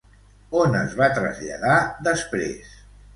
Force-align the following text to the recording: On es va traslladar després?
On 0.61 0.77
es 0.79 0.95
va 1.01 1.09
traslladar 1.17 1.75
després? 2.09 2.73